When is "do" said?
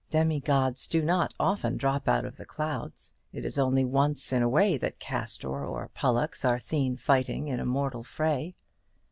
0.87-0.99